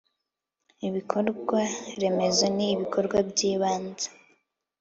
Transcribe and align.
ibikorwaremezo 0.87 2.45
ni 2.55 2.65
ibikorwa 2.75 3.17
by'ibanze 3.29 4.07